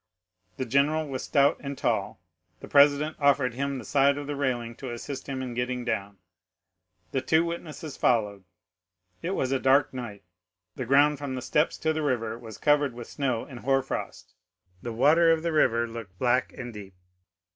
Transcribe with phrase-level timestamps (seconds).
[0.57, 2.19] The general was stout and tall,
[2.59, 6.17] the president offered him the side of the railing to assist him in getting down.
[7.11, 8.43] The two witnesses followed.
[9.21, 10.23] It was a dark night.
[10.75, 14.33] The ground from the steps to the river was covered with snow and hoarfrost,
[14.81, 16.95] the water of the river looked black and deep.